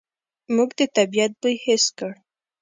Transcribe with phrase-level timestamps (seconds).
[0.55, 2.11] موږ د طبعیت بوی حس کړ.